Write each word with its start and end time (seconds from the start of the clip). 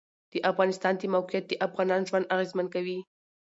د 0.31 0.33
افغانستان 0.51 0.93
د 0.97 1.03
موقعیت 1.15 1.45
د 1.47 1.53
افغانانو 1.67 2.07
ژوند 2.09 2.29
اغېزمن 2.35 2.67
کوي. 2.75 2.99